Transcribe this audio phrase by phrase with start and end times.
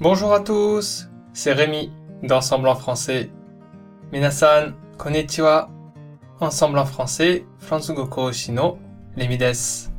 [0.00, 1.92] Bonjour à tous, c'est Rémi
[2.22, 3.30] d'Ensemble en français.
[4.12, 5.68] Minasan, konnichiwa.
[6.40, 8.78] Ensemble en français, Fransugo Koushi no
[9.14, 9.90] Rémi desu.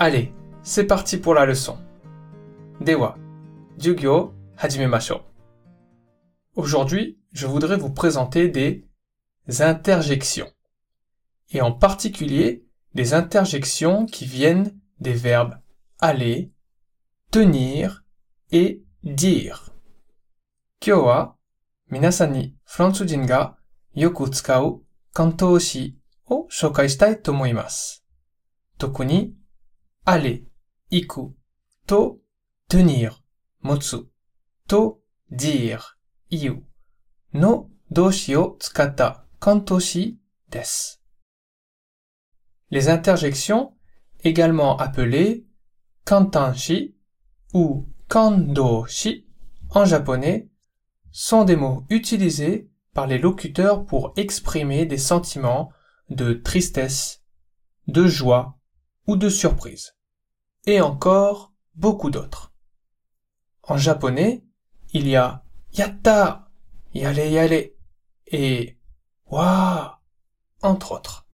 [0.00, 0.34] Allez,
[0.64, 1.78] c'est parti pour la leçon.
[2.80, 3.16] Dewa,
[3.78, 5.20] jugyo hajimemashou.
[6.56, 8.84] Aujourd'hui, je voudrais vous présenter des
[9.60, 10.50] interjections.
[11.50, 15.56] Et en particulier, des interjections qui viennent des verbes
[16.00, 16.50] aller,
[17.30, 18.04] tenir
[18.50, 19.72] et dire.
[20.80, 21.38] Kyo wa
[21.90, 22.56] minasan ni
[25.14, 25.98] kantoushi
[26.28, 28.00] o shoukai shitai to omoimasu.
[28.78, 29.36] Toku ni
[30.90, 31.36] iku,
[31.86, 32.20] to
[32.68, 33.12] tenir,
[33.62, 34.10] motsu,
[34.66, 35.82] to dire,
[36.30, 36.66] iu,
[37.32, 40.98] no doshi o tsukata kantoshi desu.
[42.70, 43.76] Les interjections,
[44.24, 45.46] également appelées
[46.04, 46.96] kantanshi
[47.52, 49.26] ou kandoshi
[49.70, 50.48] en japonais,
[51.12, 55.70] sont des mots utilisés par les locuteurs pour exprimer des sentiments
[56.08, 57.22] de tristesse,
[57.86, 58.58] de joie
[59.06, 59.96] ou de surprise.
[60.66, 62.52] Et encore beaucoup d'autres.
[63.62, 64.44] En japonais,
[64.92, 66.48] il y a yatta,
[66.92, 67.70] yale yale
[68.26, 68.78] et
[69.26, 70.02] wa
[70.62, 71.26] entre autres.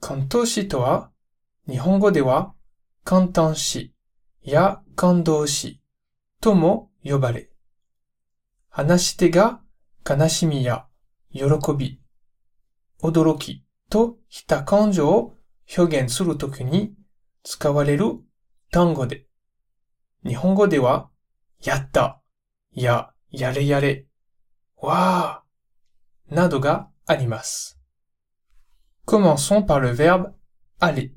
[0.00, 0.80] Kantoshi to
[1.66, 2.54] nihongo de wa
[3.04, 3.94] kantanshi
[4.42, 5.82] ya kandoushi
[6.40, 7.50] to mo yobare.
[8.68, 9.62] Hanashite ga
[10.02, 10.88] kanashimi ya
[11.30, 12.00] yorokobi,
[13.02, 16.96] odoroki to hita kanjo o hyogen suru toki ni
[17.42, 18.26] tsukawareru
[18.70, 19.28] tango de.
[20.24, 21.10] Nihongo de wa
[21.60, 22.20] yatta
[22.70, 24.08] ya yare yare,
[24.82, 25.44] wa
[26.30, 27.74] nado ga arimasu.
[29.04, 30.34] Commençons par le verbe
[30.80, 31.14] aller.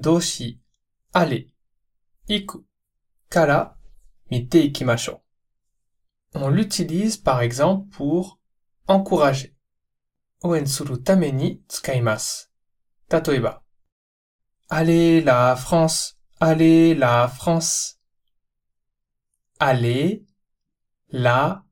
[0.00, 0.60] Mazu, doshi,
[1.12, 1.46] aller.
[2.28, 2.64] Iku,
[3.28, 3.76] kara,
[4.30, 5.20] mite ikimashou.
[6.34, 8.38] On l'utilise par exemple pour
[8.86, 9.56] encourager.
[10.42, 12.48] Oen suru tame ni tsukaimasu.
[13.08, 13.62] Tatoeba.
[14.70, 17.98] Allez la France, allez la France.
[19.58, 20.24] Allez
[21.08, 21.64] la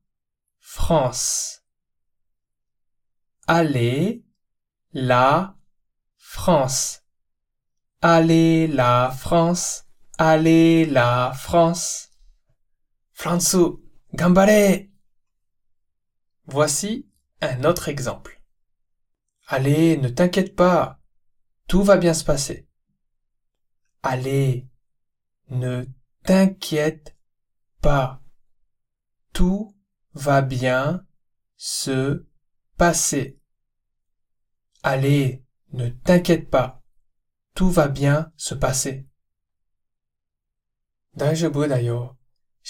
[0.59, 1.63] France.
[3.47, 4.23] Allez
[4.93, 5.55] la
[6.17, 7.01] France.
[8.01, 9.83] Allez la France.
[10.17, 12.11] Allez la France.
[13.11, 13.83] Fransu,
[14.13, 14.87] gambare.
[16.45, 17.09] Voici
[17.41, 18.41] un autre exemple.
[19.47, 21.01] Allez, ne t'inquiète pas.
[21.67, 22.69] Tout va bien se passer.
[24.01, 24.69] Allez,
[25.49, 25.83] ne
[26.23, 27.17] t'inquiète
[27.81, 28.21] pas.
[29.33, 29.75] Tout
[30.13, 31.05] va bien
[31.57, 32.25] se
[32.77, 33.37] passer.
[34.83, 35.43] Allez,
[35.73, 36.78] ne t'inquiète pas.
[37.59, 39.05] Tout va bien se passer.
[41.13, 42.15] Daijoubu da yo.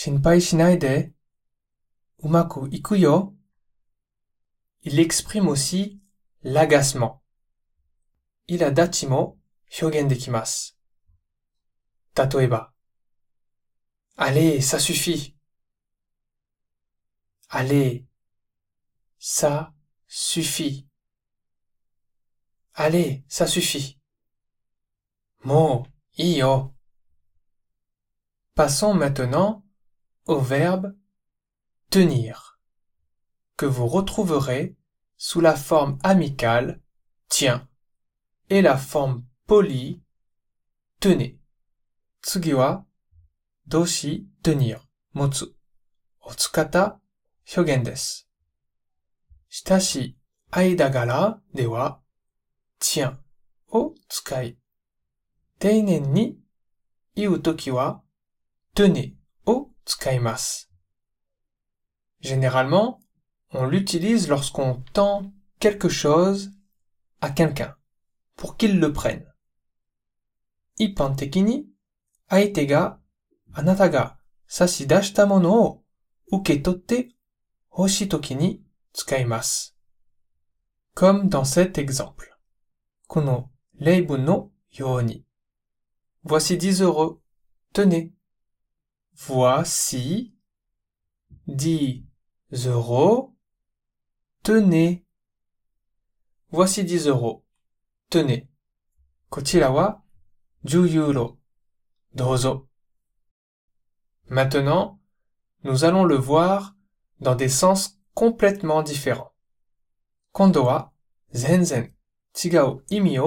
[0.03, 1.13] De.
[2.17, 3.37] Umaku iku yo.
[4.81, 6.01] Il exprime aussi
[6.41, 7.21] l'agacement.
[8.47, 9.37] Iradachi mo
[9.69, 10.73] hyogen dekimasu.
[12.15, 12.73] Tatoeba.
[14.17, 15.37] Allez, ça suffit.
[17.49, 18.07] Allez,
[19.19, 19.71] ça
[20.07, 20.87] suffit.
[22.73, 23.98] Allez, ça suffit.
[25.43, 26.75] Mo, io.
[28.55, 29.63] Passons maintenant
[30.25, 30.95] au verbe
[31.89, 32.59] tenir,
[33.55, 34.75] que vous retrouverez
[35.15, 36.81] sous la forme amicale
[37.29, 37.67] tiens
[38.49, 40.03] et la forme polie
[40.99, 41.39] tenez.
[42.21, 42.53] Tsugi
[43.65, 45.45] doshi tenir motsu.
[53.71, 54.59] O tsukai.
[55.59, 56.39] Teinen ni
[57.15, 58.03] iu toki wa
[58.73, 60.67] tenez o tsukaimasu.
[62.21, 63.01] Généralement,
[63.51, 66.51] on l'utilise lorsqu'on tend quelque chose
[67.21, 67.75] à quelqu'un
[68.35, 69.25] pour qu'il le prenne.
[70.77, 71.69] Ippan ni,
[72.29, 73.01] aite ga
[73.53, 74.17] anata ga
[74.47, 75.85] sashidashita mono o
[76.31, 77.17] uketotte
[77.71, 78.63] hoshi toki ni
[78.93, 79.73] tsukaimasu.
[80.93, 82.37] Comme dans cet exemple.
[83.07, 84.53] Kono reibun no.
[86.23, 87.21] Voici 10 euros.
[87.73, 88.13] Tenez.
[89.15, 90.33] Voici
[91.47, 93.35] 10 euros.
[94.43, 95.05] Tenez.
[96.51, 97.45] Voici 10 euros.
[98.09, 98.49] Tenez.
[99.29, 100.03] Kochira wa
[100.63, 101.39] 10 euro.
[102.13, 102.67] Dozo.
[104.27, 104.99] Maintenant,
[105.63, 106.75] nous allons le voir
[107.19, 109.33] dans des sens complètement différents.
[110.31, 110.93] Kondo wa
[111.33, 111.93] zenzen
[112.33, 113.17] chigau imi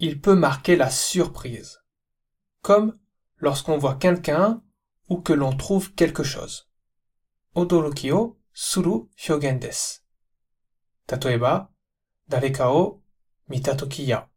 [0.00, 1.82] il peut marquer la surprise,
[2.62, 2.98] comme
[3.36, 4.62] lorsqu'on voit quelqu'un
[5.08, 6.70] ou que l'on trouve quelque chose.
[7.54, 10.00] Odoroki o suru hyogen desu.
[11.06, 11.72] Tatoeba,
[12.28, 13.02] dareka o
[13.48, 14.30] mita toki ya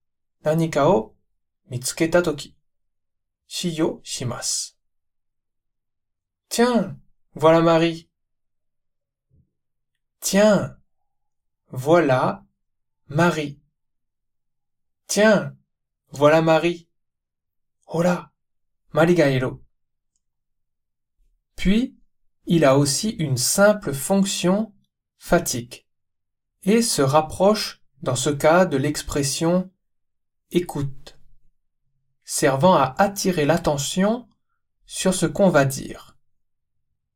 [0.44, 1.16] nanika o
[1.70, 2.58] mitsuketa toki
[3.48, 4.74] shiyo shimasu.
[6.50, 6.96] Tiens,
[7.36, 8.10] voilà Marie.
[10.20, 10.78] Tiens,
[11.72, 12.44] voilà
[13.08, 13.63] Marie.
[15.14, 15.56] Tiens,
[16.10, 16.90] voilà Marie.
[17.86, 18.32] Oh Hola,
[18.94, 19.62] Marigaero.
[21.56, 21.96] Puis,
[22.48, 24.74] il a aussi une simple fonction
[25.20, 25.86] fatigue
[26.64, 29.70] et se rapproche dans ce cas de l'expression
[30.50, 31.20] écoute,
[32.24, 34.28] servant à attirer l'attention
[34.88, 36.18] sur ce qu'on va dire.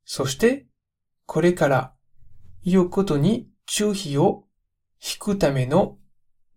[0.05, 0.67] Soshite,
[1.25, 1.97] kore kara
[2.63, 2.91] o
[5.67, 5.99] no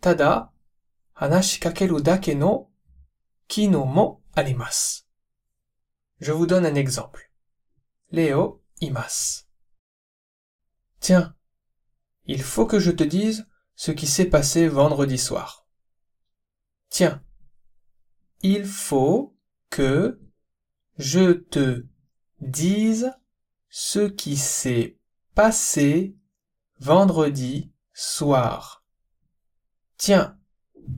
[0.00, 0.50] ただ、
[1.12, 2.68] 話しかけるだけの
[3.48, 5.08] 機能もあります。
[6.20, 7.30] Je vous donne un exemple.
[8.12, 9.46] Léo imas.
[11.00, 11.34] Tiens,
[12.26, 15.66] il faut que je te dise ce qui s'est passé vendredi soir.
[16.90, 17.22] Tiens,
[18.42, 19.34] il faut
[19.70, 20.20] que
[20.98, 21.86] je te
[22.40, 23.12] dise
[23.68, 24.95] ce qui s'est
[25.36, 26.14] passé
[26.80, 28.84] vendredi soir.
[29.96, 30.38] Tiens,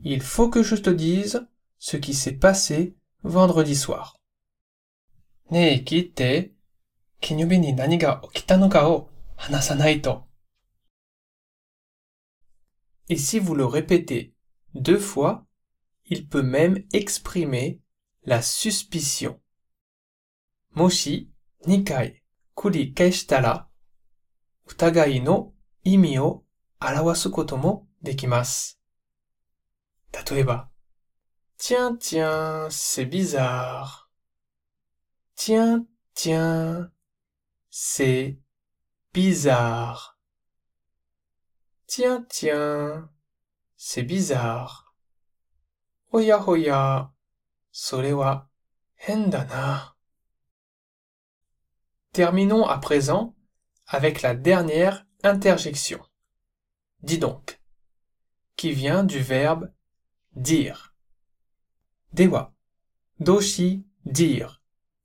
[0.02, 1.46] il faut que je te dise
[1.78, 4.14] ce qui s'est passé vendredi soir.
[5.50, 6.52] ねえ、聞いて。
[7.20, 10.26] 金曜日に何が起きたのかを話さないと。
[13.08, 14.32] Et si vous le répétez
[14.74, 15.46] deux fois,
[16.06, 17.80] il peut même exprimer
[18.24, 19.38] la suspicion.
[20.72, 21.30] もし
[21.66, 22.22] 2回
[22.56, 23.67] 繰り返したら、
[24.68, 26.44] 疑いの意味を
[26.80, 28.80] 表すこともできます。
[30.30, 30.68] 例えば、
[31.56, 34.10] Tiens, tiens, c'est bizarre.
[35.34, 36.90] Tiens, tiens,
[37.70, 38.38] c'est
[39.12, 40.18] bizarre.
[41.86, 43.08] Tiens, tiens,
[43.76, 44.84] c'est bizarre.
[46.12, 47.10] おやほや、
[47.72, 48.46] それは
[48.94, 49.96] 変だな。
[52.12, 53.34] Terminons à présent
[53.89, 55.99] avec la dernière interjection.
[57.01, 57.59] Dis donc,
[58.55, 59.73] qui vient du verbe
[60.35, 60.95] dire.
[62.13, 62.53] Dewa,
[63.19, 64.61] doshi dire,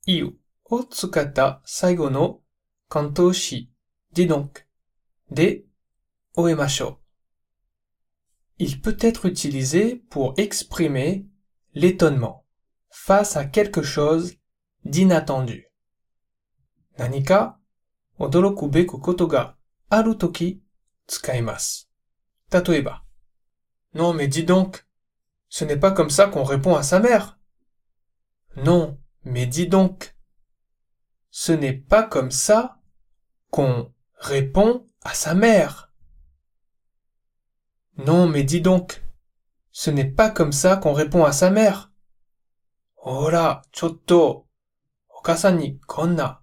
[0.07, 2.45] iu otsukata tsukata saigo no
[2.89, 3.71] kantoshi
[4.13, 4.67] dis donc
[5.31, 5.67] de
[6.37, 7.01] oemasho.
[8.59, 11.27] Il peut être utilisé pour exprimer
[11.73, 12.45] l'étonnement
[12.91, 14.37] face à quelque chose
[14.85, 15.69] d'inattendu.
[16.99, 17.59] Nanika
[18.20, 19.56] 驚くべくことが
[19.90, 20.62] あるとき
[21.08, 21.90] 使います。
[22.52, 23.04] 例えば、
[23.94, 24.86] Non mais dis donc,
[25.50, 27.40] ce n'est pas comme ça qu'on répond à sa mère.
[28.56, 30.16] Non, mais dis donc,
[31.32, 32.80] ce n'est pas comme ça
[33.50, 35.92] qu'on répond à sa mère.
[37.98, 39.04] Non, mais dis donc,
[39.72, 41.92] ce n'est pas comme ça qu'on répond à sa mère.
[42.98, 44.48] Oh là, chotto,
[45.10, 46.43] okasan ni konna,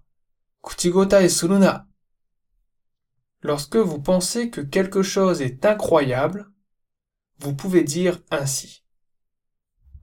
[1.28, 1.86] suru na.
[3.40, 6.50] Lorsque vous pensez que quelque chose est incroyable,
[7.38, 8.84] vous pouvez dire ainsi.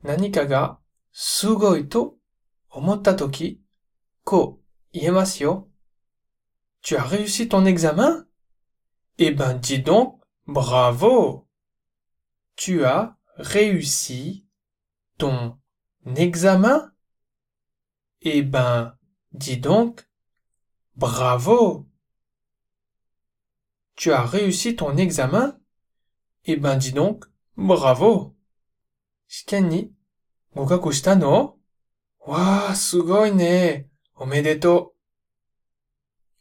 [0.03, 1.87] Nanika ga sugoi
[3.17, 3.61] toki,
[4.23, 4.61] ko
[4.93, 5.45] iemasu.
[6.81, 8.25] Tu as réussi ton examen?
[9.17, 11.47] Eh ben, dis donc, bravo!
[12.55, 14.45] Tu as réussi
[15.17, 15.59] ton
[16.15, 16.91] examen?
[18.21, 18.97] Eh ben,
[19.33, 20.08] dis donc,
[20.99, 21.87] Bravo
[23.95, 25.57] Tu as réussi ton examen?
[26.43, 27.23] Eh ben dis donc,
[27.55, 28.35] bravo
[29.25, 29.93] Shikenni,
[30.53, 31.57] gokaku no?
[32.27, 33.85] Wa, sugoine!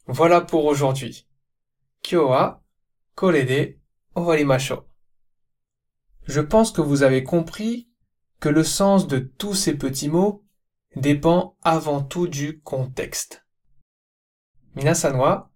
[0.07, 1.25] Voilà pour aujourd'hui.
[2.03, 2.61] Kyo wa
[3.15, 3.35] kore.
[6.27, 7.87] Je pense que vous avez compris
[8.41, 10.43] que le sens de tous ces petits mots
[10.97, 13.45] dépend avant tout du contexte.
[14.74, 15.48] 皆さんは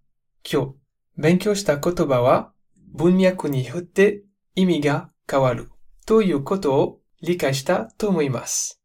[0.49, 0.73] 今日
[1.17, 2.53] 勉強した言葉は
[2.93, 4.23] 文脈によって
[4.55, 5.69] 意味が変わる
[6.05, 8.81] ということを理解したと思います。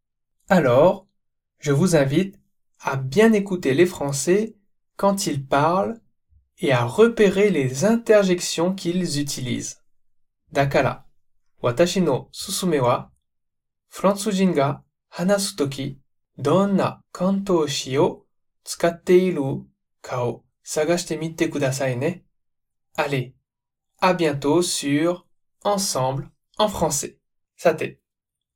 [0.49, 1.05] Alors,
[1.61, 2.35] je vous invite
[2.81, 4.55] à bien écouter les Français
[4.97, 6.01] quand ils parlent
[6.59, 9.79] et à repérer les interjections qu'ils utilisent.
[10.53, 11.05] だから、
[11.61, 13.11] 私のすすめは、
[13.89, 15.99] フランス人が話すとき、
[16.39, 18.25] どんな関東詞を
[18.65, 19.43] 使っている
[20.01, 22.25] かを探してみてくださいね。
[22.97, 23.33] Allez,
[24.01, 25.25] à bientôt sur
[25.65, 27.17] Ensemble en français.
[27.57, 27.99] さて、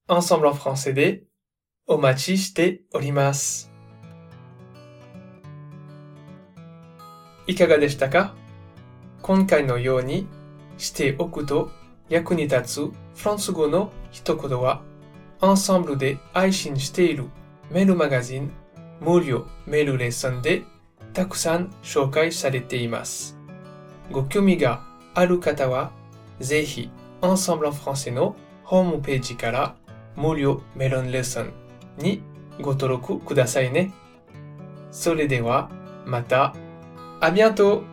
[0.09, 1.25] Ensemble en français で
[1.87, 3.73] お待ちしております。
[7.47, 8.37] いかがでしたか
[9.23, 10.27] 今回のように
[10.77, 11.71] しておくと
[12.09, 14.83] 役に立つフランス語の一言は、
[15.41, 17.25] Ensemble で配信している
[17.71, 18.53] メールマガジン
[19.01, 20.63] 無料メールレッスンで
[21.14, 23.38] たくさん紹介されています。
[24.12, 25.92] ご興味がある方は、
[26.40, 26.90] ぜひ
[27.22, 29.76] Ensemble en français のホームページから
[30.16, 31.54] 無料メロンレッスン
[31.98, 32.22] に
[32.60, 33.92] ご登録くださいね。
[34.92, 35.70] それでは
[36.06, 36.56] また、
[37.20, 37.84] あ bientôt!